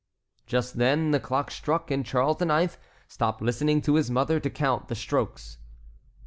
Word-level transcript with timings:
Just 0.47 0.77
then 0.79 1.11
the 1.11 1.19
clock 1.19 1.51
struck 1.51 1.91
and 1.91 2.03
Charles 2.03 2.41
IX. 2.41 2.75
stopped 3.07 3.39
listening 3.39 3.81
to 3.83 3.93
his 3.93 4.09
mother 4.09 4.39
to 4.39 4.49
count 4.49 4.87
the 4.87 4.95
strokes. 4.95 5.59